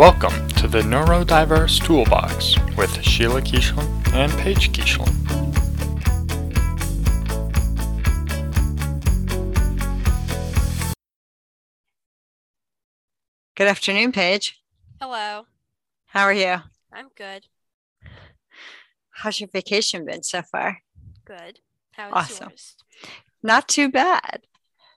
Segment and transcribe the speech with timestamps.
[0.00, 5.12] Welcome to the Neurodiverse Toolbox with Sheila Keeshlin and Paige Keeshlin.
[13.54, 14.62] Good afternoon, Paige.
[14.98, 15.44] Hello.
[16.06, 16.56] How are you?
[16.90, 17.44] I'm good.
[19.10, 20.78] How's your vacation been so far?
[21.26, 21.58] Good.
[21.90, 22.48] How's Awesome.
[22.48, 22.76] yours?
[23.42, 24.44] Not too bad.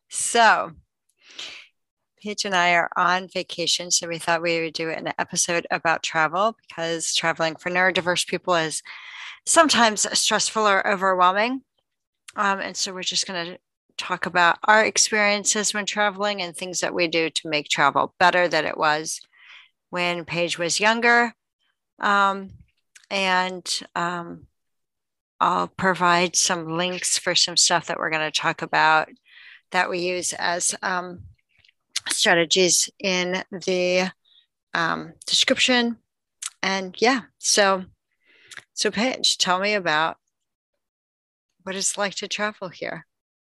[0.08, 0.72] So,
[2.24, 6.04] Paige and I are on vacation, so we thought we would do an episode about
[6.04, 8.82] travel because traveling for neurodiverse people is
[9.46, 11.64] sometimes stressful or overwhelming.
[12.38, 13.60] Um, and so, we're just going to
[13.98, 18.48] talk about our experiences when traveling and things that we do to make travel better
[18.48, 19.20] than it was
[19.90, 21.34] when Paige was younger.
[22.00, 22.52] Um,
[23.12, 24.48] and um,
[25.42, 29.10] I'll provide some links for some stuff that we're going to talk about
[29.72, 31.24] that we use as um,
[32.10, 34.12] strategies in the
[34.74, 35.98] um, description.
[36.62, 37.86] And yeah, so
[38.74, 40.18] so Paige, tell me about
[41.64, 43.06] what it's like to travel here.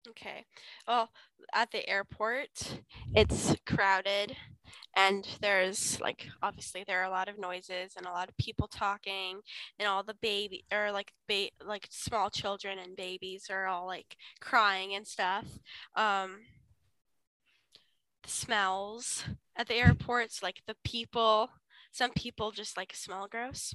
[0.08, 0.44] Okay.
[0.86, 1.10] Well,
[1.52, 2.80] at the airport,
[3.14, 4.36] it's crowded
[4.96, 8.66] and there's like obviously there are a lot of noises and a lot of people
[8.68, 9.40] talking
[9.78, 14.16] and all the baby or like ba- like small children and babies are all like
[14.40, 15.46] crying and stuff.
[15.94, 16.38] Um
[18.28, 19.24] smells
[19.56, 21.50] at the airports like the people
[21.92, 23.74] some people just like smell gross.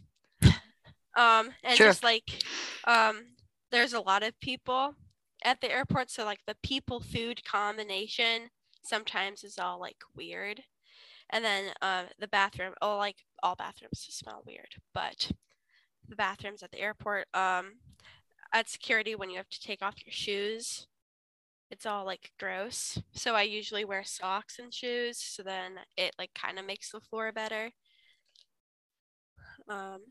[1.16, 1.88] Um and Sure.
[1.88, 2.44] just like
[2.86, 3.36] um
[3.72, 4.96] there's a lot of people
[5.44, 8.50] at the airport so like the people food combination
[8.84, 10.62] sometimes is all like weird
[11.30, 15.32] and then uh, the bathroom oh like all bathrooms smell weird but
[16.08, 17.74] the bathrooms at the airport um
[18.54, 20.88] at security when you have to take off your shoes
[21.74, 26.30] it's all like gross so i usually wear socks and shoes so then it like
[26.36, 27.72] kind of makes the floor better.
[29.68, 30.02] Um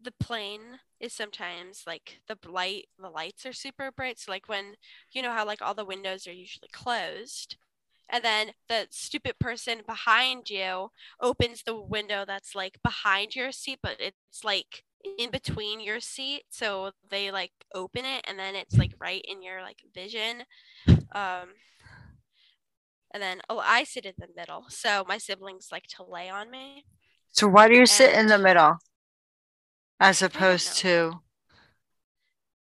[0.00, 4.74] the plane is sometimes like the light the lights are super bright so like when
[5.12, 7.56] you know how like all the windows are usually closed
[8.08, 10.90] and then the stupid person behind you
[11.20, 14.84] opens the window that's like behind your seat but it's like
[15.18, 19.42] in between your seat so they like open it and then it's like right in
[19.42, 20.44] your like vision
[21.14, 21.48] um
[23.12, 26.50] and then oh i sit in the middle so my siblings like to lay on
[26.50, 26.84] me
[27.32, 28.78] So why do you sit in the middle
[30.00, 31.20] as opposed to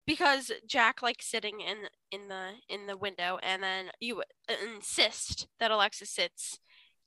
[0.05, 5.71] because Jack likes sitting in in the in the window, and then you insist that
[5.71, 6.59] Alexa sits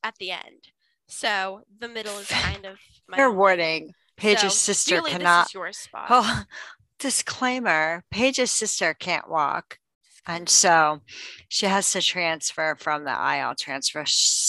[0.03, 0.71] at the end.
[1.07, 2.77] So the middle is kind of
[3.07, 3.57] my fair own lane.
[3.57, 3.93] warning?
[4.17, 5.43] Paige's So, sister really, cannot.
[5.43, 6.07] This is your spot.
[6.09, 6.43] Oh,
[6.99, 9.79] disclaimer: Paige's sister can't walk,
[10.25, 11.01] and so
[11.49, 14.03] she has to transfer from the aisle transfer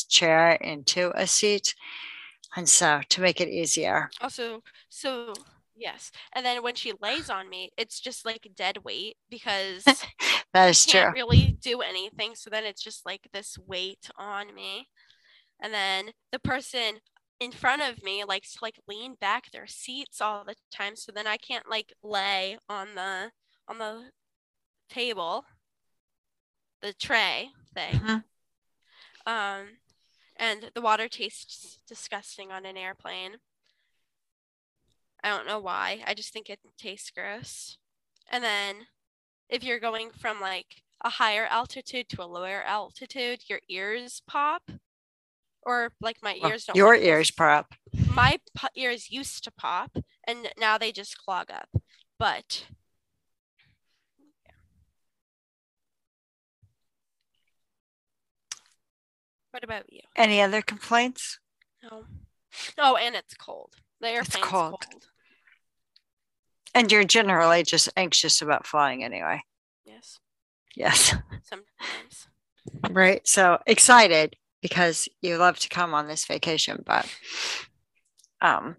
[0.08, 1.74] chair into a seat.
[2.56, 5.34] And so, to make it easier, also, so
[5.76, 9.84] yes, and then when she lays on me, it's just like dead weight because
[10.54, 11.00] that is true.
[11.00, 12.34] can't really do anything.
[12.34, 14.88] So then it's just like this weight on me.
[15.60, 17.00] And then the person
[17.40, 20.96] in front of me likes to like lean back their seats all the time.
[20.96, 23.30] So then I can't like lay on the
[23.68, 24.10] on the
[24.88, 25.44] table,
[26.80, 27.94] the tray thing.
[27.94, 28.24] Mhm.
[29.26, 29.78] Um
[30.36, 33.38] and the water tastes disgusting on an airplane.
[35.22, 36.02] I don't know why.
[36.06, 37.76] I just think it tastes gross.
[38.30, 38.86] And then
[39.48, 44.70] if you're going from like a higher altitude to a lower altitude, your ears pop.
[45.62, 46.76] Or like my Well, ears don't.
[46.76, 47.74] Your ears pop.
[48.08, 49.96] My po- ears used to pop,
[50.26, 51.68] and now they just clog up.
[52.18, 52.64] But
[59.50, 60.00] what about you?
[60.16, 61.38] Any other complaints?
[61.82, 62.04] No.
[62.76, 63.74] Oh, and it's cold.
[64.00, 64.76] The It's cold.
[64.80, 65.06] cold.
[66.74, 69.42] And you're generally just anxious about flying anyway.
[69.84, 70.18] Yes,
[70.76, 71.14] Yes.
[71.42, 72.28] sometimes.
[72.90, 73.26] Right.
[73.26, 77.06] So excited because you love to come on this vacation, but
[78.40, 78.76] um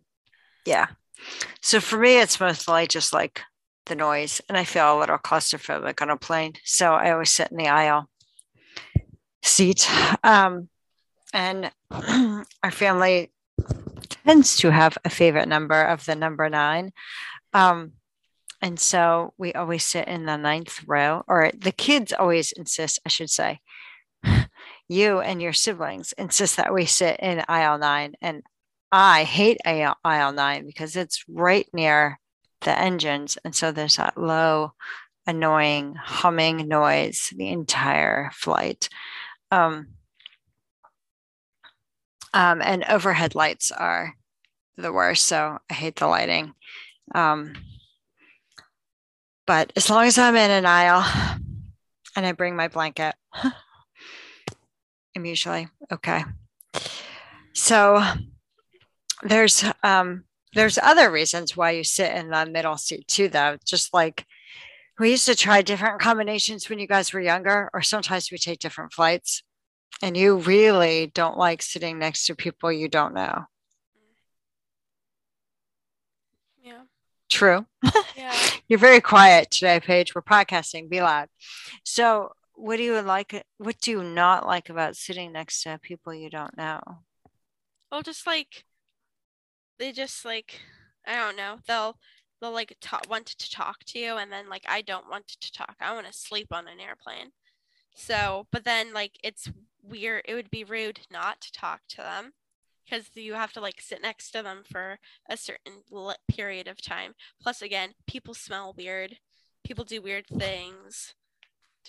[0.65, 0.87] yeah.
[1.61, 3.41] So for me it's mostly just like
[3.85, 6.53] the noise and I feel a little claustrophobic on a plane.
[6.63, 8.09] So I always sit in the aisle
[9.43, 9.89] seat.
[10.23, 10.69] Um
[11.33, 11.71] and
[12.63, 13.31] our family
[14.25, 16.91] tends to have a favorite number of the number nine.
[17.53, 17.93] Um
[18.61, 23.09] and so we always sit in the ninth row, or the kids always insist, I
[23.09, 23.61] should say,
[24.89, 28.15] you and your siblings insist that we sit in aisle nine.
[28.21, 28.43] And
[28.91, 32.19] I hate aisle, aisle nine because it's right near
[32.61, 33.37] the engines.
[33.45, 34.73] And so there's that low,
[35.25, 38.89] annoying humming noise the entire flight.
[39.51, 39.95] Um,
[42.31, 44.13] Um, and overhead lights are
[44.77, 45.25] the worst.
[45.25, 46.53] So I hate the lighting.
[47.15, 47.53] Um,
[49.47, 51.03] but as long as I'm in an aisle
[52.15, 53.15] and I bring my blanket,
[55.25, 56.23] Usually okay.
[57.53, 58.03] So
[59.23, 60.23] there's um,
[60.53, 63.57] there's other reasons why you sit in the middle seat too, though.
[63.65, 64.25] Just like
[64.99, 68.59] we used to try different combinations when you guys were younger, or sometimes we take
[68.59, 69.43] different flights.
[70.01, 73.45] And you really don't like sitting next to people you don't know.
[76.63, 76.83] Yeah.
[77.29, 77.65] True.
[78.15, 78.33] Yeah.
[78.69, 80.15] You're very quiet today, Paige.
[80.15, 80.89] We're podcasting.
[80.89, 81.27] Be loud.
[81.83, 83.33] So, what do you like?
[83.33, 86.81] Uh, what do you not like about sitting next to people you don't know?
[87.91, 88.65] Well, just like
[89.79, 90.59] they just like
[91.07, 91.57] I don't know.
[91.67, 91.97] They'll
[92.41, 92.75] they'll like
[93.09, 95.75] want to talk to you, and then like I don't want to talk.
[95.79, 97.31] I want to sleep on an airplane.
[97.95, 99.49] So, but then like it's
[99.81, 100.23] weird.
[100.27, 102.33] It would be rude not to talk to them
[102.83, 105.83] because you have to like sit next to them for a certain
[106.29, 107.13] period of time.
[107.41, 109.17] Plus, again, people smell weird.
[109.63, 111.13] People do weird things.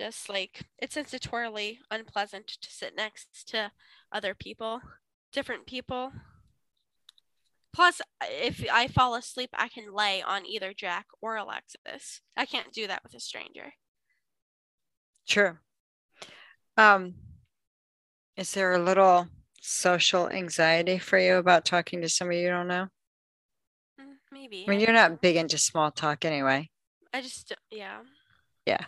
[0.00, 3.70] Just like it's sensatorily unpleasant to sit next to
[4.10, 4.80] other people,
[5.30, 6.10] different people.
[7.70, 12.22] Plus, if I fall asleep, I can lay on either Jack or Alexis.
[12.34, 13.74] I can't do that with a stranger.
[15.28, 15.58] True.
[16.78, 17.16] Um,
[18.38, 19.28] is there a little
[19.60, 22.86] social anxiety for you about talking to somebody you don't know?
[24.00, 24.64] Mm, Maybe.
[24.66, 26.70] I mean, you're not big into small talk anyway.
[27.12, 27.98] I just, yeah.
[28.66, 28.84] Yeah.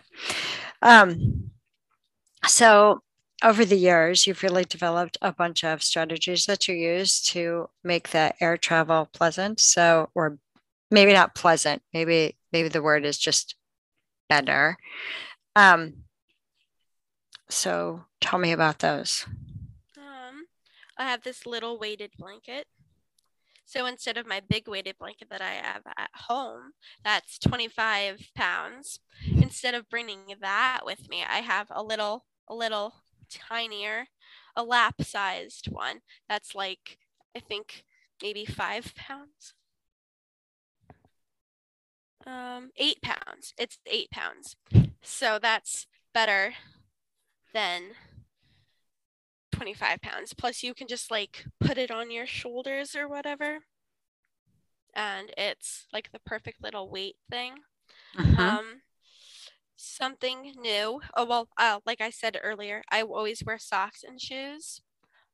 [0.81, 1.51] Um,
[2.45, 3.01] so
[3.43, 8.09] over the years, you've really developed a bunch of strategies that you use to make
[8.09, 9.59] the air travel pleasant.
[9.59, 10.37] So, or
[10.89, 13.55] maybe not pleasant, maybe, maybe the word is just
[14.29, 14.77] better.
[15.55, 16.03] Um,
[17.49, 19.25] so tell me about those.
[19.97, 20.45] Um,
[20.97, 22.67] I have this little weighted blanket.
[23.65, 26.73] So instead of my big weighted blanket that I have at home,
[27.03, 28.99] that's 25 pounds.
[29.37, 32.93] Instead of bringing that with me, I have a little, a little
[33.29, 34.07] tinier,
[34.55, 35.99] a lap sized one.
[36.29, 36.97] That's like,
[37.35, 37.85] I think
[38.21, 39.53] maybe five pounds.
[42.25, 43.53] Um, eight pounds.
[43.57, 44.55] It's eight pounds.
[45.01, 46.53] So that's better
[47.53, 47.91] than
[49.63, 50.33] 25 pounds.
[50.33, 53.59] Plus, you can just like put it on your shoulders or whatever.
[54.95, 57.55] And it's like the perfect little weight thing.
[58.15, 58.39] Mhm.
[58.39, 58.81] Um,
[59.75, 61.01] something new.
[61.15, 64.81] Oh, well, uh, like I said earlier, I always wear socks and shoes.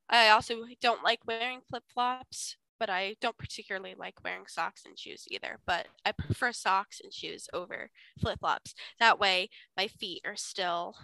[0.10, 5.00] I also don't like wearing flip flops, but I don't particularly like wearing socks and
[5.00, 5.60] shoes either.
[5.66, 8.76] But I prefer socks and shoes over flip flops.
[9.00, 10.96] That way, my feet are still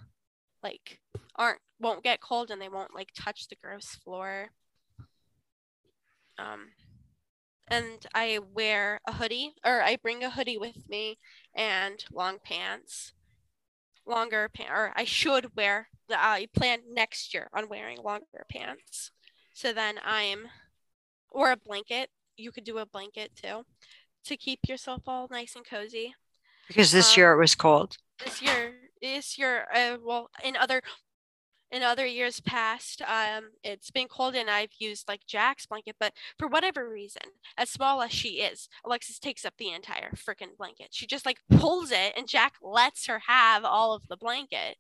[0.64, 1.02] like
[1.36, 4.50] aren't won't get cold and they won't like touch the gross floor.
[6.38, 6.70] Um,
[7.68, 11.18] and I wear a hoodie or I bring a hoodie with me
[11.56, 13.14] and long pants,
[14.06, 15.90] longer pants, or I should wear.
[16.10, 19.12] I plan next year on wearing longer pants.
[19.54, 20.48] So then I'm,
[21.30, 22.10] or a blanket.
[22.38, 23.66] You could do a blanket too,
[24.26, 26.14] to keep yourself all nice and cozy
[26.68, 27.98] Because this um, year it was cold.
[28.24, 30.82] this year this year uh, well in other
[31.76, 36.14] in other years past um it's been cold and i've used like jack's blanket but
[36.40, 37.22] for whatever reason
[37.58, 40.88] as small as she is alexis takes up the entire freaking blanket.
[40.92, 44.78] She just like pulls it and jack lets her have all of the blanket.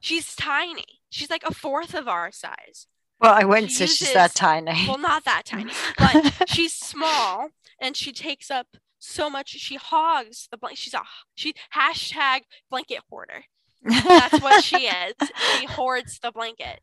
[0.00, 1.00] She's tiny.
[1.10, 2.86] She's like a fourth of our size.
[3.20, 4.72] Well, I wouldn't she say she's that tiny.
[4.86, 7.48] well not that tiny but she's small
[7.80, 11.02] and she takes up so much she hogs the blanket she's a
[11.34, 13.44] she hashtag blanket hoarder
[13.84, 15.14] that's what she is.
[15.36, 16.80] She hoards the blanket.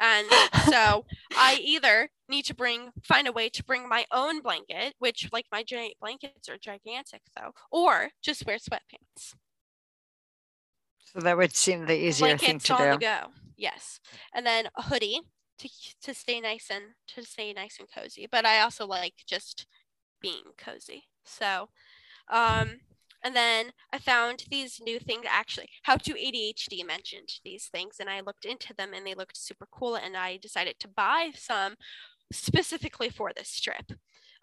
[0.00, 0.26] And
[0.70, 1.04] so
[1.36, 5.46] I either need to bring find a way to bring my own blanket, which like
[5.52, 9.34] my giant blankets are gigantic though, or just wear sweatpants.
[10.98, 13.32] so that would seem the easier thing Blankets to on the go.
[13.56, 14.00] Yes.
[14.34, 15.20] And then a hoodie
[15.58, 15.68] to
[16.02, 18.26] to stay nice and to stay nice and cozy.
[18.30, 19.66] But I also like just
[20.20, 21.04] being cozy.
[21.24, 21.68] So
[22.30, 22.80] um
[23.22, 25.68] and then I found these new things actually.
[25.82, 29.66] How to ADHD mentioned these things and I looked into them and they looked super
[29.70, 31.74] cool and I decided to buy some
[32.32, 33.92] specifically for this trip.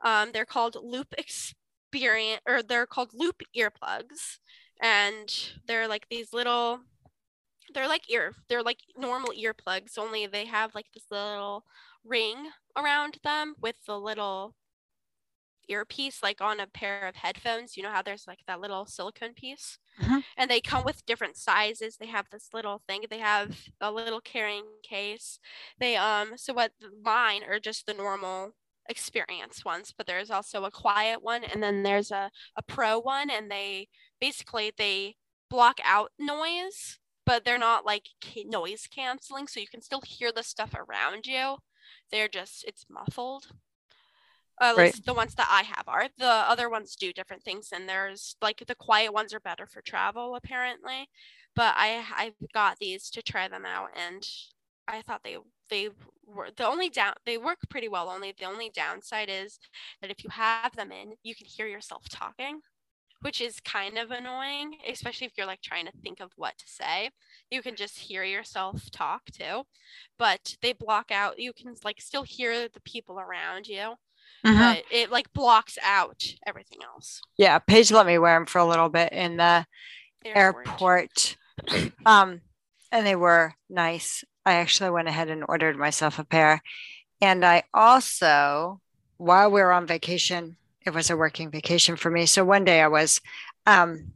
[0.04, 4.38] Um, they're called Loop Experience or they're called Loop earplugs
[4.82, 6.80] and they're like these little
[7.74, 11.66] they're like ear they're like normal earplugs only they have like this little
[12.04, 14.56] ring around them with the little
[15.70, 19.34] earpiece like on a pair of headphones you know how there's like that little silicone
[19.34, 19.78] piece?
[20.02, 20.24] Mhm.
[20.38, 21.98] and they come with different sizes.
[21.98, 23.04] They have this little thing.
[23.10, 25.40] They have a little carrying case.
[25.80, 26.72] They um so what
[27.04, 28.54] mine are just the normal
[28.88, 33.30] experience ones but there's also a quiet one and then there's a, a pro one
[33.30, 33.88] and they
[34.20, 35.16] basically they
[35.50, 38.08] block out noise but they're not like
[38.46, 41.58] noise canceling so you can still hear the stuff around you.
[42.12, 43.48] They're just it's muffled
[44.62, 44.96] at Right.
[44.96, 46.10] least the ones that i have are.
[46.18, 49.82] The other ones do different things and there's like the quiet ones are better for
[49.82, 51.10] travel apparently.
[51.56, 54.28] But i i got these to try them out and
[54.88, 55.38] i thought they
[55.70, 55.90] they
[56.26, 59.60] were the only down they work pretty well only the only downside is
[60.02, 62.62] that if you have them in you can hear yourself talking
[63.22, 66.68] which is kind of annoying especially if you're like trying to think of what to
[66.68, 67.12] say.
[67.52, 69.64] You can just hear yourself talk too
[70.20, 71.40] but they block out.
[71.40, 73.96] You can like still hear the people around you
[74.46, 74.60] Mhm.
[74.60, 78.66] but it like blocks out everything else Yeah, Paige let me wear them for a
[78.66, 79.66] little bit in the
[80.24, 81.36] airport.
[82.06, 82.42] Um,
[82.92, 84.24] and they were nice.
[84.46, 86.62] I actually went ahead and ordered myself a pair.
[87.22, 88.80] And I also,
[89.18, 90.56] while we were on vacation,
[90.86, 92.26] it was a working vacation for me.
[92.26, 93.22] So one day I was
[93.68, 94.14] um,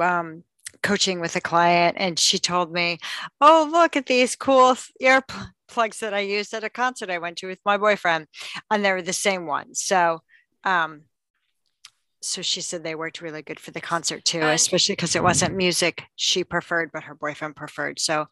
[0.00, 0.44] um,
[0.82, 2.98] coaching with a client, and she told me,
[3.40, 4.76] Oh, look at these cool
[5.72, 8.26] earplugs that I used at a concert I went to with my boyfriend.
[8.70, 9.82] And they were the same ones.
[9.82, 10.20] So,
[10.64, 11.02] um,
[12.20, 15.56] so she said they worked really good for the concert too, especially because it wasn't
[15.56, 17.98] music she preferred, but her boyfriend preferred.
[17.98, 18.26] So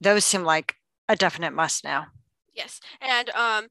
[0.00, 0.74] those seem like
[1.08, 2.06] a definite must now.
[2.54, 3.68] Yes, and um,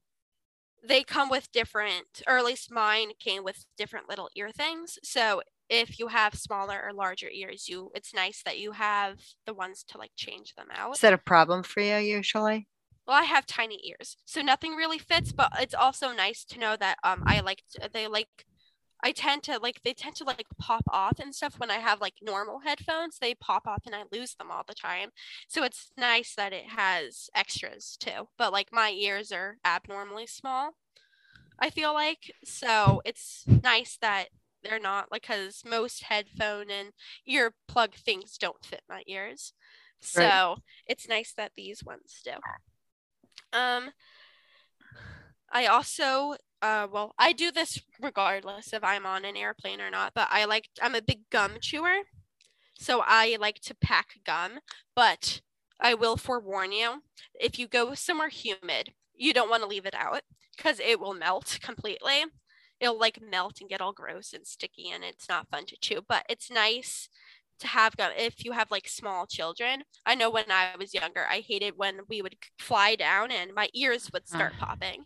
[0.86, 4.98] they come with different, or at least mine came with different little ear things.
[5.04, 9.54] So if you have smaller or larger ears, you it's nice that you have the
[9.54, 10.96] ones to like change them out.
[10.96, 12.66] Is that a problem for you usually?
[13.06, 15.32] Well, I have tiny ears, so nothing really fits.
[15.32, 18.46] But it's also nice to know that um, I like to, they like.
[19.02, 22.00] I tend to like they tend to like pop off and stuff when I have
[22.02, 23.18] like normal headphones.
[23.18, 25.10] They pop off and I lose them all the time.
[25.48, 28.28] So it's nice that it has extras too.
[28.38, 30.72] But like my ears are abnormally small.
[31.58, 34.28] I feel like so it's nice that
[34.62, 36.90] they're not like because most headphone and
[37.26, 39.52] ear plug things don't fit my ears.
[40.00, 40.42] So Right.
[40.86, 42.32] it's nice that these ones do.
[43.52, 43.90] Um,
[45.52, 50.12] I also, uh, well, I do this regardless if I'm on an airplane or not,
[50.14, 51.98] but I like, I'm a big gum chewer.
[52.78, 54.60] So I like to pack gum,
[54.94, 55.40] but
[55.80, 57.02] I will forewarn you
[57.38, 60.22] if you go somewhere humid, you don't want to leave it out
[60.56, 62.24] because it will melt completely.
[62.80, 66.00] It'll like melt and get all gross and sticky, and it's not fun to chew,
[66.06, 67.08] but it's nice
[67.60, 69.82] to have gum if you have like small children.
[70.06, 73.68] I know when I was younger, I hated when we would fly down and my
[73.74, 75.04] ears would start popping.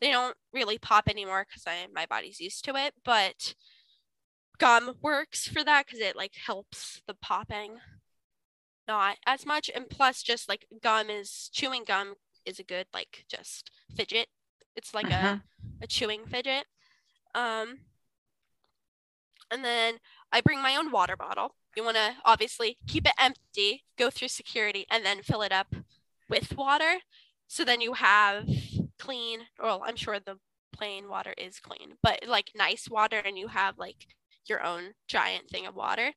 [0.00, 3.54] They don't really pop anymore because I my body's used to it, but
[4.58, 7.78] gum works for that because it like helps the popping
[8.88, 9.70] not as much.
[9.74, 12.14] And plus, just like gum is chewing gum
[12.44, 14.28] is a good like just fidget.
[14.76, 15.40] It's like a
[15.82, 16.64] a chewing fidget.
[17.34, 17.80] Um,
[19.50, 19.94] and then
[20.32, 21.54] I bring my own water bottle.
[21.76, 25.74] You want to obviously keep it empty, go through security, and then fill it up
[26.28, 26.98] with water.
[27.48, 28.48] So then you have
[28.98, 30.38] clean, well, I'm sure the
[30.72, 34.06] plain water is clean, but like nice water, and you have like
[34.46, 36.12] your own giant thing of water.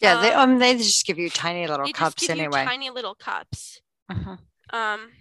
[0.00, 2.64] Yeah, they Um, um they just give you tiny little cups anyway.
[2.64, 3.80] tiny little cups.
[4.10, 4.38] Mhm.
[4.72, 5.12] Um,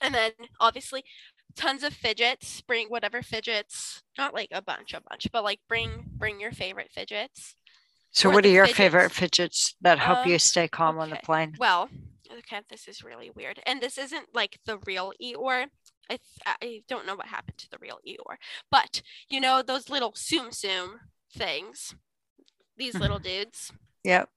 [0.00, 1.04] and then obviously
[1.56, 2.60] tons of fidgets.
[2.62, 6.90] Bring whatever fidgets, not like a bunch, a bunch, but like bring bring your favorite
[6.92, 7.54] fidgets.
[8.16, 9.72] So what are your favorite fidgets.
[9.72, 11.54] fidgets that help Um, you stay calm on the plane?
[11.58, 11.90] Well,
[12.32, 15.66] okay, this is really weird, and this isn't like the real Eeyore.
[16.08, 18.36] I I don't know what happened to the real Eeyore,
[18.70, 20.94] but you know those little Tsum Tsum
[21.34, 21.94] things,
[22.76, 23.70] these little dudes.
[24.04, 24.30] Yep.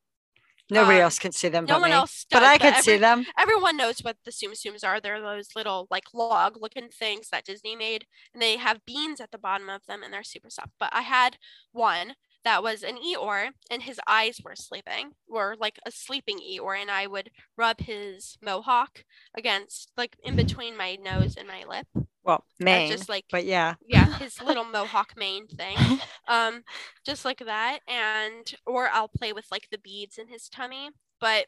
[0.72, 1.96] Nobody um, else can see them No but one me.
[1.96, 3.26] else but does, I can see every- them.
[3.38, 5.00] everyone knows what the Tsum Tsums are.
[5.00, 9.32] They're those little like log looking things that Disney made, and they have beans at
[9.32, 10.72] the bottom of them, and they're super soft.
[10.80, 11.38] But I had
[11.72, 16.82] one that was an Eeyore, and his eyes were sleeping, were like a sleeping Eeyore,
[16.82, 19.04] and I would rub his mohawk
[19.38, 21.88] against like in between my nose and my lip.
[22.24, 22.92] Well, mane.
[22.92, 23.76] just like but yeah.
[23.88, 25.78] yeah, his little mohawk mane thing.
[26.28, 26.62] Um,
[27.04, 27.80] just like that.
[27.88, 30.92] And or I'll play with like the beads in his tummy.
[31.20, 31.48] But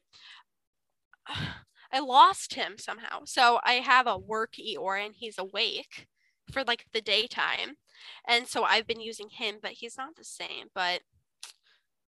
[1.93, 3.25] I lost him somehow.
[3.25, 6.07] So I have a work Eeyore and he's awake
[6.51, 7.75] for like the daytime.
[8.27, 11.01] And so I've been using him, but he's not the same, but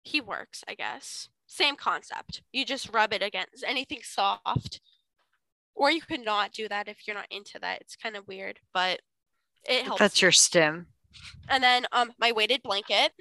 [0.03, 1.29] he works, I guess.
[1.48, 2.41] Same concept.
[2.51, 4.79] You just rub it against anything soft.
[5.75, 7.81] Or you could not do that if you're not into that.
[7.81, 9.01] It's kind of weird, but
[9.65, 10.00] It helps.
[10.00, 10.88] That's your stim.
[11.48, 13.12] And then um my weighted blanket.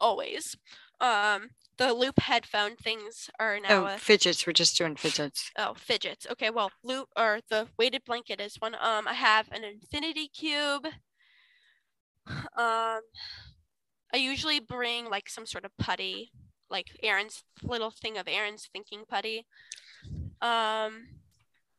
[0.00, 0.56] Always.
[1.00, 4.46] Um the loop headphone things are now Oh, a fidgets.
[4.46, 5.50] We're just doing fidgets.
[5.58, 6.24] Oh, fidgets.
[6.30, 8.74] Okay, well, loop or the weighted blanket is one.
[8.76, 10.86] Um, I have an infinity cube.
[12.56, 13.00] Um,
[14.12, 16.30] I usually bring like some sort of putty,
[16.70, 19.46] like Aaron's little thing of Aaron's thinking putty.
[20.40, 21.08] Um,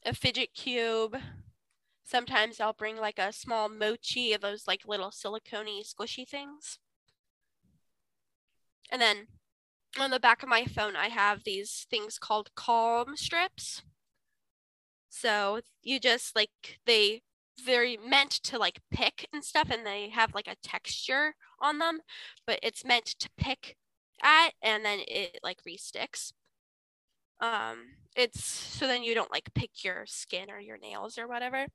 [0.05, 1.17] a fidget cube.
[2.03, 6.77] Sometimes I'll bring like a small mochi of those like little silicone squishy things.
[8.91, 9.27] And then
[9.97, 13.81] on the back of my phone, I have these things called calm strips.
[15.09, 17.21] So you just like they
[17.63, 21.99] very meant to like pick and stuff, and they have like a texture on them,
[22.45, 23.75] but it's meant to pick
[24.21, 26.31] at, and then it like resticks.
[27.41, 31.67] Um, it's so then you don't like pick your skin or your nails or whatever.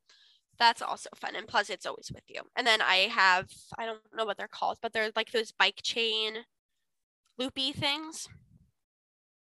[0.59, 2.43] That's also fun, and plus it's always with you.
[2.57, 5.81] And then I have I don't know what they're called, but they're like those bike
[5.83, 6.45] chain
[7.39, 8.29] loopy things.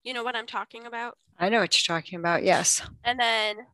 [0.03, 1.17] You know what I'm talking about?
[1.39, 2.45] I know what you're talking about.
[2.45, 2.83] Yes.
[3.05, 3.67] And then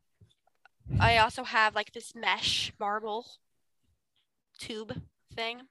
[0.99, 3.25] I also have like this mesh marble
[4.59, 5.01] tube
[5.33, 5.61] thing.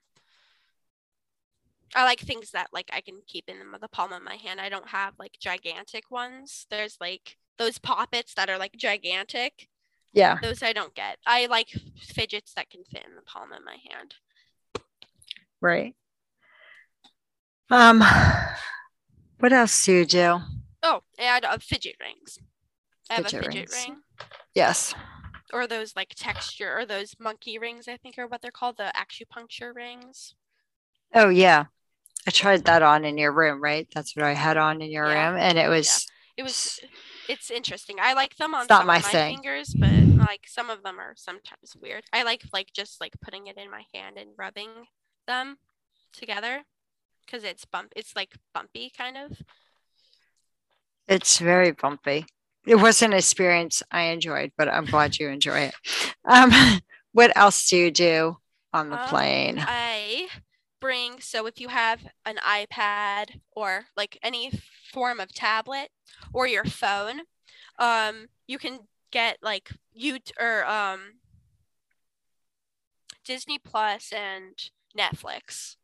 [1.95, 4.61] I like things that like I can keep in the palm of my hand.
[4.61, 6.67] I don't have like gigantic ones.
[6.71, 9.69] There's like those poppets that are like gigantic.
[10.13, 10.39] Yeah.
[10.43, 11.19] Those I don't get.
[11.27, 11.69] I like
[12.01, 14.15] fidgets that can fit in the palm of my hand.
[15.61, 15.95] Right.
[17.71, 18.03] Um,
[19.39, 20.41] what else do you do?
[20.83, 22.39] Oh, I and uh, fidget rings.
[23.09, 23.85] I have Fidget a fidget rings.
[23.89, 23.97] ring.
[24.55, 24.95] Yes.
[25.53, 28.93] Or those like texture or those monkey rings, I think are what they're called, the
[28.97, 30.35] acupuncture rings.
[31.15, 31.67] Oh, yeah.
[32.27, 33.89] I tried that on in your room, right?
[33.95, 35.31] That's what I had on in your Yeah.
[35.31, 36.81] room, and it was It was
[37.29, 37.99] it's interesting.
[38.01, 39.37] I like them on some my of my thing.
[39.37, 42.05] fingers, but like some of them are sometimes weird.
[42.13, 44.87] I like like just like putting it in my hand and rubbing
[45.27, 45.59] them
[46.13, 46.65] together
[47.27, 49.33] because it's bump it's like bumpy kind of.
[51.09, 52.25] it's very bumpy.
[52.67, 55.75] It was an experience I enjoyed, but I'm glad you enjoy it.
[56.25, 56.53] Um,
[57.13, 58.37] what else do you do
[58.73, 59.67] on the Um, plane?
[59.67, 60.29] I
[60.81, 64.51] bring so if you have an iPad or like any
[64.93, 65.91] form of tablet
[66.33, 67.23] or your phone,
[67.79, 71.21] um, you can get like you or um
[73.25, 75.77] Disney Plus and Netflix,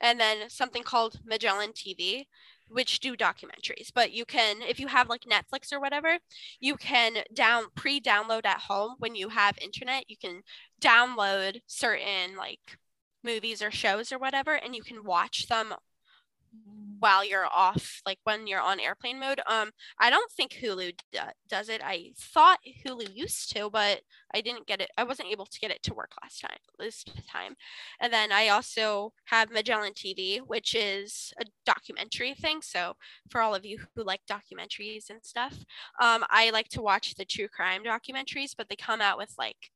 [0.00, 2.28] and then something called Magellan TV,
[2.68, 3.90] which do documentaries.
[3.94, 6.18] But you can, if you have like Netflix or whatever,
[6.60, 10.04] you can down pre-download at home when you have internet.
[10.08, 10.42] You can
[10.80, 12.78] download certain like
[13.24, 15.74] movies or shows or whatever, and you can watch them
[16.98, 19.40] while you're off, like when you're on airplane mode.
[19.46, 21.80] Um, I don't think Hulu do- does it.
[21.84, 24.00] I thought Hulu used to, but
[24.34, 24.90] I didn't get it.
[24.96, 26.58] I wasn't able to get it to work last time.
[26.78, 27.54] This time,
[28.00, 32.60] and then I also have Magellan TV, which is a documentary thing.
[32.62, 32.94] So
[33.30, 35.54] for all of you who like documentaries and stuff,
[36.00, 39.70] um, I like to watch the true crime documentaries, but they come out with like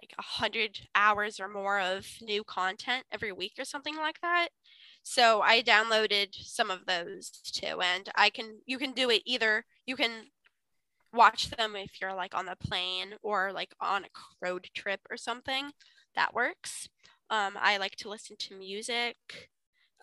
[0.00, 4.48] like a hundred hours or more of new content every week or something like that.
[5.02, 9.64] So I downloaded some of those too, and I can you can do it either
[9.86, 10.26] you can
[11.12, 14.08] watch them if you're like on the plane or like on a
[14.40, 15.70] road trip or something.
[16.14, 16.88] That works.
[17.30, 19.16] Um, I like to listen to music.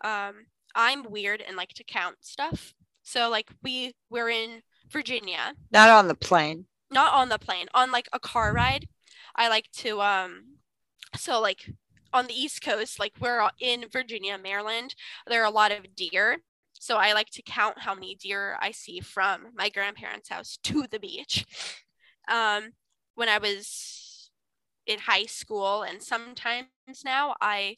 [0.04, 2.74] Um, I'm weird and like to count stuff.
[3.04, 6.66] So like we we're in Virginia, Not on the plane.
[6.92, 8.88] not on the plane, on like a car ride.
[9.36, 10.58] I like to um
[11.16, 11.70] so like
[12.13, 14.96] on the East Coast, like we're in Virginia, Maryland,
[15.28, 16.38] there are a lot of deer.
[16.80, 20.86] So I like to count how many deer I see from my grandparents' house to
[20.89, 21.46] the beach.
[22.30, 22.74] Um,
[23.15, 24.30] when I was
[24.86, 26.67] in high school, and sometimes
[27.04, 27.78] now I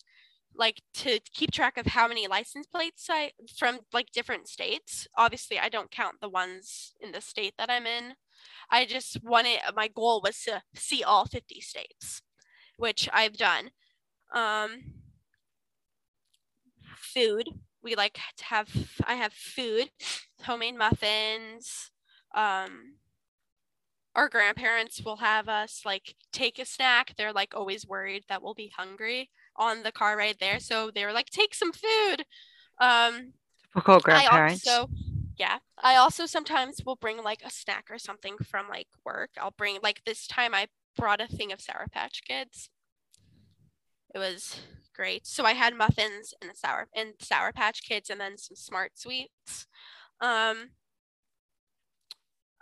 [0.55, 5.07] like to keep track of how many license plates I from like different states.
[5.15, 8.15] Obviously, I don't count the ones in the state that I'm in.
[8.69, 12.21] I just wanted my goal was to see all 50 states,
[12.77, 13.71] which I've done.
[14.33, 14.99] Um,
[16.97, 17.49] food.
[17.81, 18.69] We like to have
[19.05, 19.89] I have food,
[20.43, 21.91] homemade muffins.
[22.35, 22.95] Um,
[24.15, 27.13] our grandparents will have us like take a snack.
[27.17, 30.59] They're like always worried that we'll be hungry on the car ride there.
[30.59, 32.25] So they were like, take some food.
[32.79, 33.33] Um,
[33.73, 34.67] Typical grandparents.
[34.67, 34.91] I also,
[35.37, 39.31] yeah, I also sometimes will bring like a snack or something from like work.
[39.39, 42.69] I'll bring like this time I brought a thing of Sour Patch Kids.
[44.13, 44.59] It was
[44.95, 45.25] great.
[45.27, 49.67] So I had muffins and sour and Sour Patch Kids, and then some Smart Sweets.
[50.21, 50.71] Um,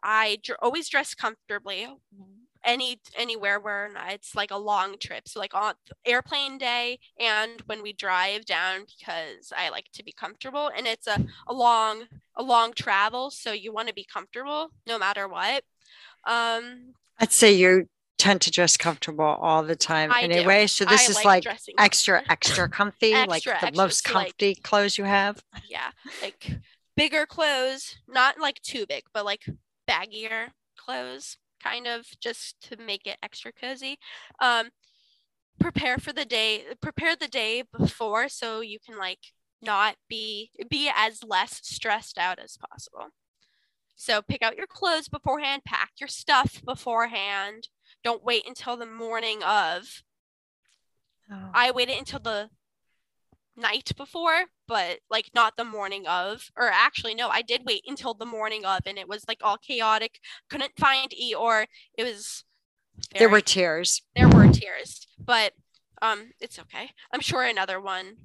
[0.03, 1.87] I dr- always dress comfortably,
[2.63, 5.27] any anywhere where it's like a long trip.
[5.27, 10.11] So like on airplane day and when we drive down because I like to be
[10.11, 12.05] comfortable and it's a, a long
[12.35, 13.31] a long travel.
[13.31, 15.63] So you want to be comfortable no matter what.
[16.25, 20.33] Um I'd say you tend to dress comfortable all the time I do.
[20.33, 20.67] anyway.
[20.67, 24.27] So this I is like like extra, extra comfy, like the extra, most so, like-
[24.37, 25.43] comfy clothes you have.
[25.69, 26.51] yeah like
[26.95, 29.45] bigger clothes not like too big but like
[29.87, 33.97] baggier clothes kind of just to make it extra cozy
[34.39, 34.69] um
[35.59, 39.19] prepare for the day prepare the day before so you can like
[39.61, 43.07] not be be as less stressed out as possible
[43.95, 47.69] so pick out your clothes beforehand pack your stuff beforehand
[48.03, 50.03] don't wait until the morning of
[51.31, 51.49] Oh.
[51.53, 52.49] I waited until the
[53.55, 56.49] night before, but like not the morning of.
[56.55, 59.57] Or actually, no, I did wait until the morning of, and it was like all
[59.57, 60.19] chaotic.
[60.49, 61.65] Couldn't find Eeyore.
[61.97, 62.43] It was.
[63.17, 64.01] there were tears.
[64.15, 65.53] there were tears, but
[66.01, 66.91] um, it's okay.
[67.11, 68.17] I'm sure another one.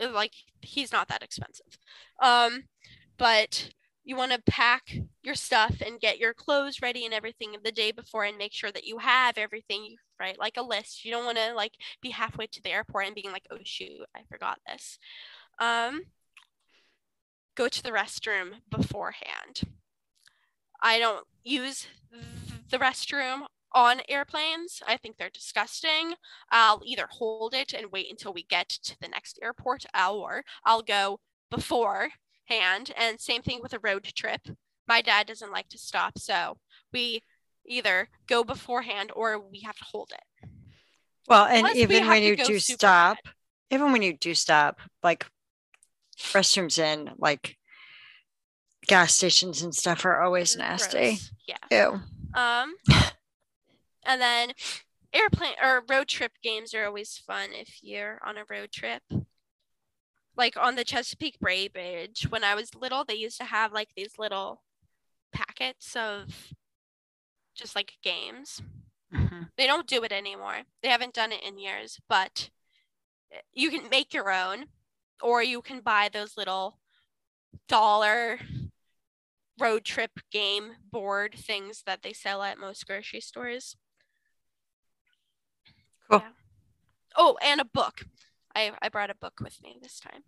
[0.00, 1.78] Like he's not that expensive,
[2.22, 2.64] um,
[3.18, 3.70] but
[4.10, 4.92] you want to pack
[5.22, 8.72] your stuff and get your clothes ready and everything the day before, and make sure
[8.72, 11.04] that you have everything right, like a list.
[11.04, 14.00] You don't want to like be halfway to the airport and being like, oh shoot,
[14.16, 14.98] I forgot this.
[15.60, 16.06] Um,
[17.54, 19.62] go to the restroom beforehand.
[20.82, 21.86] I don't use
[22.68, 23.42] the restroom
[23.72, 24.82] on airplanes.
[24.88, 26.14] I think they're disgusting.
[26.50, 30.82] I'll either hold it and wait until we get to the next airport, or I'll
[30.82, 31.20] go
[32.50, 32.92] beforehand.
[32.96, 34.40] And same thing with a road trip.
[34.86, 36.58] My dad doesn't like to stop, so
[36.92, 37.22] we
[37.66, 40.48] either go beforehand or we have to hold it.
[41.28, 43.18] Well, and Plus, even have when you do stop,
[43.70, 45.26] even when you do stop, like
[46.18, 47.56] restrooms in like
[48.86, 50.98] gas stations and stuff are always nasty.
[50.98, 51.30] Gross.
[51.46, 51.56] Yeah.
[51.70, 52.00] Ew.
[52.34, 52.74] Um,
[54.04, 54.52] and then
[55.12, 59.02] airplane or road trip games are always fun if you're on a road trip.
[60.36, 63.90] Like on the Chesapeake Bay Bridge, when I was little, they used to have like
[63.96, 64.62] these little
[65.32, 66.52] packets of
[67.54, 68.62] just like games.
[69.12, 69.50] Mhm.
[69.56, 70.62] They don't do it anymore.
[70.82, 72.50] They haven't done it in years, but
[73.32, 74.66] eh, you can make your own
[75.20, 76.78] or you can buy those little
[77.68, 78.40] dollar
[79.58, 83.76] road trip game board things that they sell at most grocery stores.
[86.08, 86.20] Cool.
[86.20, 86.32] Yeah.
[87.16, 88.06] Oh, and a book.
[88.54, 90.22] I, I brought a book with me this time.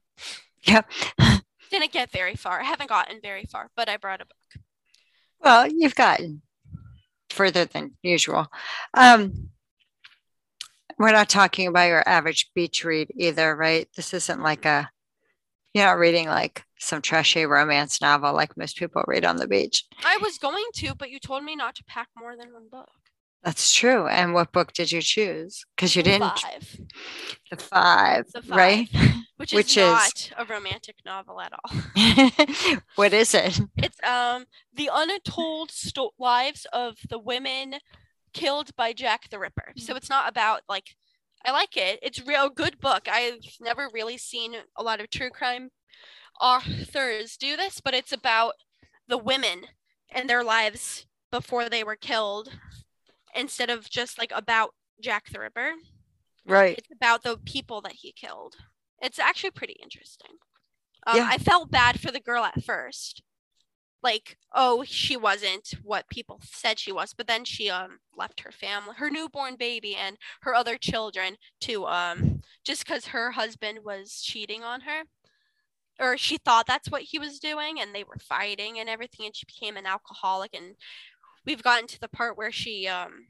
[0.64, 0.90] Yep.
[1.70, 2.60] Didn't get very far.
[2.60, 4.64] I haven't gotten very far, but I brought a book.
[5.40, 6.42] Well, you've gotten
[7.30, 8.46] further than usual.
[8.94, 9.50] Um,
[10.98, 13.88] we're not talking about your average beach read either, right?
[13.96, 14.88] This isn't like a,
[15.74, 19.84] you're not reading like some trashy romance novel like most people read on the beach.
[20.04, 22.90] I was going to, but you told me not to pack more than one book.
[23.42, 24.06] That's true.
[24.06, 25.64] And what book did you choose?
[25.76, 26.78] Because you didn't, Five,
[27.50, 28.88] the five, The right?
[29.36, 32.76] which, Which is is- not a romantic novel at all.
[32.94, 33.58] what is it?
[33.76, 37.74] It's um the untold sto- lives of the women
[38.32, 39.72] killed by Jack the Ripper.
[39.76, 40.94] So it's not about like
[41.44, 41.98] I like it.
[42.02, 43.08] It's real good book.
[43.10, 45.70] I've never really seen a lot of true crime
[46.40, 48.54] authors do this, but it's about
[49.08, 49.62] the women
[50.10, 52.50] and their lives before they were killed
[53.34, 55.72] instead of just like about Jack the Ripper.
[56.46, 56.76] Right.
[56.78, 58.56] It's about the people that he killed.
[59.00, 60.38] It's actually pretty interesting.
[61.06, 61.28] Um, Yeah.
[61.30, 63.22] I felt bad for the girl at first.
[64.02, 68.50] Like, oh, she wasn't what people said she was, but then she um left her
[68.50, 74.20] family, her newborn baby, and her other children to um just because her husband was
[74.22, 75.04] cheating on her,
[76.00, 79.36] or she thought that's what he was doing, and they were fighting and everything, and
[79.36, 80.74] she became an alcoholic, and
[81.46, 83.26] we've gotten to the part where she um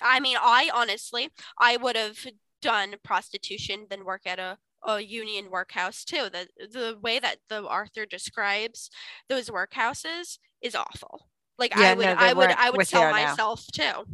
[0.00, 2.26] I mean, I honestly, I would have
[2.60, 6.28] done prostitution than work at a, a union workhouse too.
[6.30, 8.90] The the way that the author describes
[9.28, 11.28] those workhouses is awful.
[11.58, 13.38] Like Yeah, I would no, I would I would sell are now.
[13.38, 14.04] myself too.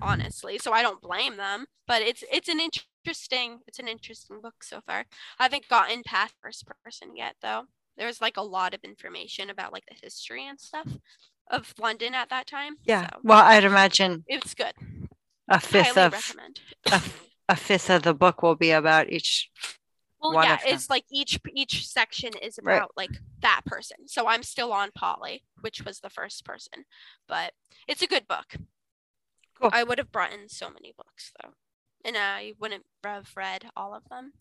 [0.00, 0.58] Honestly.
[0.58, 1.66] So I don't blame them.
[1.86, 5.06] But it's it's an interesting it's an interesting book so far.
[5.38, 7.64] I haven't gotten past first person yet though.
[7.96, 10.88] There's like a lot of information about like the history and stuff
[11.50, 12.76] of London at that time.
[12.84, 13.08] Yeah.
[13.10, 14.72] So Well, I'd imagine it's good.
[15.48, 16.60] a fifth of recommend.
[16.90, 17.02] a,
[17.48, 19.50] a fifth of the book will be about each.
[20.20, 22.76] Well, one yeah, it's like each each section is Right.
[22.76, 24.06] about like that person.
[24.06, 26.84] So I'm still on Polly, which was the first person,
[27.26, 27.52] but
[27.88, 28.54] it's a good book.
[29.60, 29.70] Cool.
[29.72, 31.50] I would have brought in so many books though,
[32.04, 34.32] and I wouldn't have read all of them.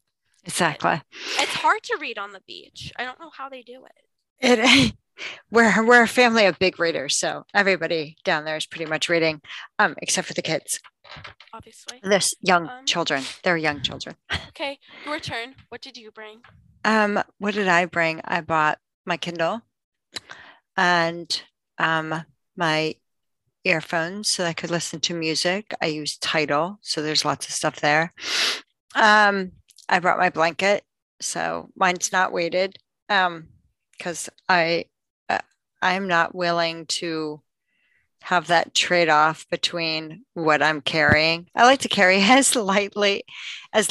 [0.43, 1.01] Exactly.
[1.39, 2.91] It's hard to read on the beach.
[2.97, 4.59] I don't know how they do it.
[4.59, 4.93] It
[5.51, 9.41] we're we're a family of big readers, so everybody down there is pretty much reading,
[9.79, 10.79] um, except for the kids.
[11.53, 11.99] Obviously.
[12.03, 13.23] This young Um, children.
[13.43, 14.15] They're young children.
[14.49, 15.55] Okay, your turn.
[15.69, 16.41] What did you bring?
[16.86, 18.21] Um, what did I bring?
[18.23, 19.62] I bought my Kindle
[20.77, 21.43] and
[21.77, 22.23] um
[22.55, 22.95] my
[23.63, 25.73] earphones so I could listen to music.
[25.81, 28.13] I use Tidal, so there's lots of stuff there.
[28.95, 29.51] Um,
[29.88, 30.84] I brought my blanket,
[31.19, 32.77] so mine's not weighted.
[33.10, 33.49] Um,
[33.97, 34.86] because I
[35.82, 37.41] I'm not willing to
[38.22, 41.48] have that trade off between what I'm carrying.
[41.56, 43.24] I like to carry as lightly
[43.74, 43.88] as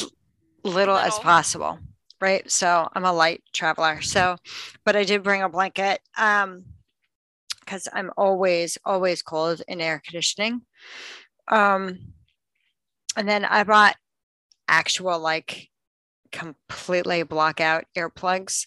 [0.62, 1.78] little as possible
[2.20, 4.36] right so i'm a light traveler so
[4.84, 6.62] but i did bring a blanket um
[7.60, 10.60] because i'm always always cold in air conditioning
[11.48, 11.98] um
[13.16, 13.96] and then i bought
[14.68, 15.70] actual like
[16.30, 18.66] completely block out earplugs.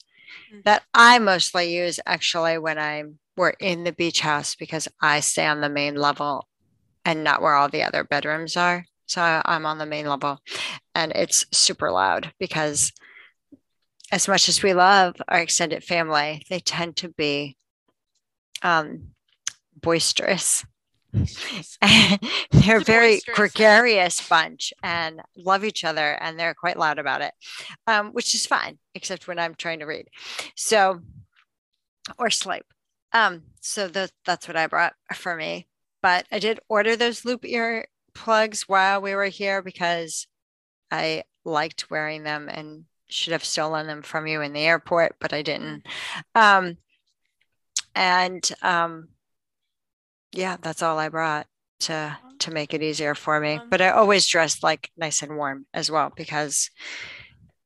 [0.65, 5.45] That i mostly use actually when i'm we're in the beach house because i stay
[5.45, 6.47] on the main level
[7.05, 10.39] and not where all the other bedrooms are so i'm on the main level
[10.95, 12.91] and it's super loud because
[14.13, 17.57] as much as we love our extended family, they tend to be
[18.61, 19.07] um,
[19.81, 20.63] boisterous.
[22.51, 27.21] they're a very boisterous gregarious bunch and love each other, and they're quite loud about
[27.21, 27.33] it,
[27.85, 30.07] um, which is fine, except when I'm trying to read.
[30.55, 31.01] So,
[32.17, 32.65] or sleep.
[33.11, 35.67] Um, so that that's what I brought for me.
[36.01, 40.27] But I did order those loop ear plugs while we were here because
[40.91, 45.31] I liked wearing them and should have stolen them from you in the airport, but
[45.33, 45.85] I didn't.
[46.33, 46.77] Um,
[47.95, 49.09] and um,
[50.33, 51.47] yeah, that's all I brought
[51.81, 53.55] to to make it easier for me.
[53.55, 56.69] Um, But I always dress like nice and warm as well because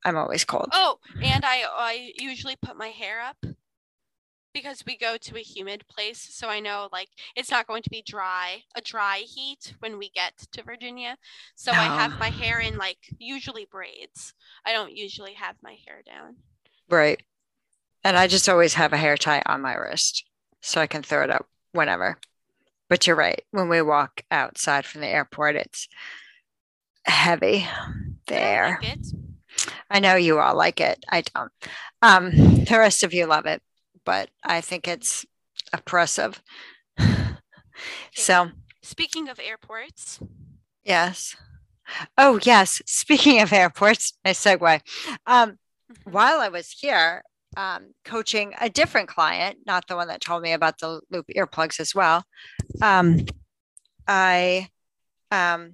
[0.05, 0.69] I'm always cold.
[0.71, 3.37] Oh, and I I usually put my hair up
[4.53, 7.89] because we go to a humid place, so I know like it's not going to
[7.89, 11.17] be dry, a dry heat when we get to Virginia.
[11.55, 14.33] So I have my hair in like usually braids.
[14.65, 16.37] I don't usually have my hair down.
[16.89, 17.21] Right.
[18.03, 20.25] And I just always have a hair tie on my wrist
[20.61, 22.17] so I can throw it up whenever.
[22.89, 23.41] But you're right.
[23.51, 25.87] When we walk outside from the airport, it's
[27.05, 27.67] heavy
[28.25, 28.79] But I there.
[28.81, 29.13] like.
[29.89, 31.03] I know you all like it.
[31.09, 31.51] I don't.
[32.01, 32.31] Um,
[32.65, 33.61] the rest of you love it,
[34.05, 35.25] but I think it's
[35.73, 36.41] oppressive.
[38.13, 40.19] so, Speaking of airports,
[40.83, 41.35] yes.
[42.17, 42.81] Oh, yes.
[42.85, 44.81] Speaking of airports, nice segue.
[45.25, 47.23] Um, mhm, while I was here
[47.55, 51.79] um, coaching a different client, not the one that told me about the loop earplugs
[51.79, 52.23] as well,
[52.81, 53.25] um,
[54.07, 54.69] I
[55.31, 55.73] um,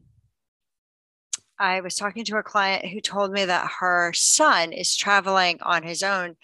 [1.60, 5.84] I was talking to a client who told me that her son is traveling on
[5.84, 6.36] his own.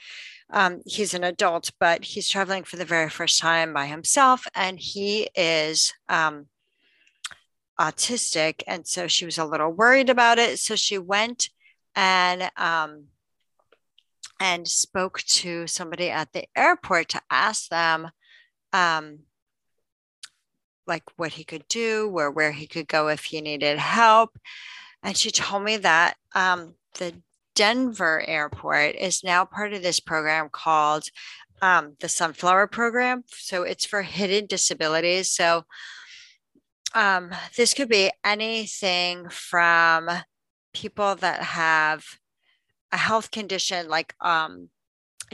[0.52, 4.80] Um, he's an adult, but he's traveling for the very first time by himself, and
[4.80, 6.48] he is um,
[7.80, 8.64] autistic.
[8.68, 10.60] And so she was a little worried about it.
[10.60, 11.50] So she went
[11.96, 13.06] and um,
[14.40, 18.10] and spoke to somebody at the airport to ask them
[18.74, 19.20] um,
[20.90, 24.38] like what he could do or where he could go if he needed help.
[25.04, 27.14] And she told me that um, the
[27.56, 31.04] denver airport is now part of this program called
[31.62, 33.24] um, the sunflower program.
[33.28, 35.30] So it's for hidden disabilities.
[35.30, 35.64] So
[36.96, 40.10] um, this could be anything from
[40.74, 42.04] people that have
[42.92, 44.70] a health condition like um,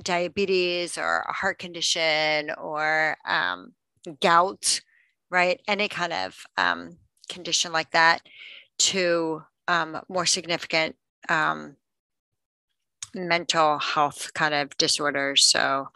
[0.04, 3.74] diabetes or a heart condition or um,
[4.22, 4.82] gout,
[5.30, 5.62] right?
[5.68, 6.98] Any kind of um,
[7.30, 8.22] condition like that
[8.78, 10.96] to um, more significant
[11.30, 11.76] um,
[13.14, 15.46] mental health kind of disorders.
[15.46, 15.90] So,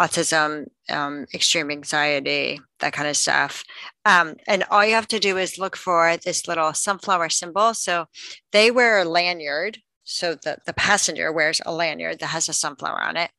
[0.00, 3.64] autism, um, extreme anxiety, that kind of stuff.
[4.06, 7.74] Um, and all you have to do is look for this little sunflower symbol.
[7.74, 8.06] So,
[8.52, 9.78] they wear a lanyard
[10.10, 13.30] so the, the passenger wears a lanyard that has a sunflower on it.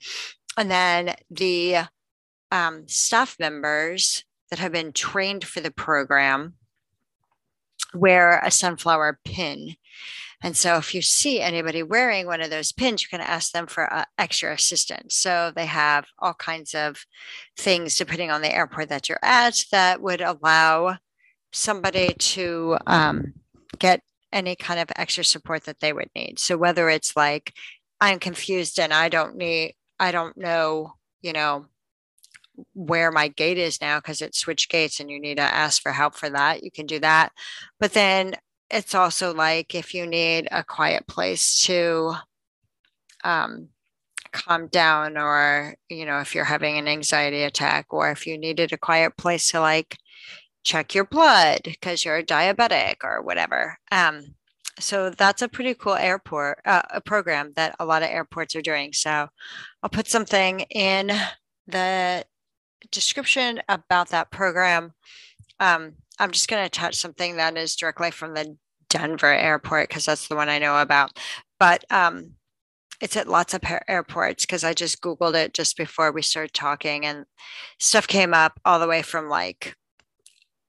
[0.58, 1.80] And then the
[2.49, 6.54] um, staff members that have been trained for the program
[7.94, 9.76] wear a sunflower pin.
[10.44, 13.68] And so if you see anybody wearing one of those pins, you can ask them
[13.68, 15.16] for uh, extra assistance.
[15.16, 17.06] So they have all kinds of
[17.58, 20.98] things depending on the airport that you're at that would allow
[21.52, 23.34] somebody to um,
[23.78, 24.02] get
[24.34, 26.40] any kind of extra support that they would need.
[26.40, 27.54] So whether it's like
[28.00, 31.68] I'm confused and I don't need I don't know, you know,
[32.74, 35.91] where my gate is now because it switched gates and you need to ask for
[35.91, 37.32] help for that, you can do that.
[37.80, 38.36] But then
[38.69, 42.15] it's also like if you need a quiet place to
[43.24, 43.69] um,
[44.32, 48.71] calm down or you know if you're having an anxiety attack or if you needed
[48.71, 49.97] a quiet place to like
[50.63, 54.24] check your blood because you're diabetic or whatever um,
[54.80, 58.62] so that's a pretty cool airport uh, a program that a lot of airports are
[58.62, 59.28] doing so
[59.84, 61.12] i'll put something in
[61.67, 62.24] the
[62.91, 64.94] description about that program
[65.60, 68.58] um, i'm just going to touch something that is directly from the
[68.89, 71.17] denver airport because that's the one i know about
[71.60, 72.32] but um,
[73.00, 77.06] it's at lots of airports because i just googled it just before we started talking
[77.06, 77.26] and
[77.80, 79.76] stuff came up all the way from like